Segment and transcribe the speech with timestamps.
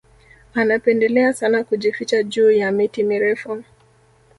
[0.53, 3.63] Anapendelea sana kujificha juu ya miti mirefu